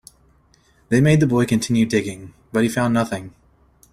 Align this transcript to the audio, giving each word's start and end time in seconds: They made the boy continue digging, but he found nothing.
They 0.89 0.99
made 0.99 1.19
the 1.19 1.27
boy 1.27 1.45
continue 1.45 1.85
digging, 1.85 2.33
but 2.51 2.63
he 2.63 2.69
found 2.69 2.95
nothing. 2.95 3.35